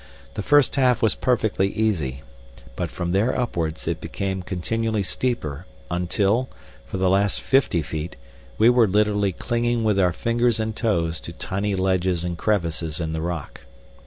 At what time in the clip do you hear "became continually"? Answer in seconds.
4.01-5.03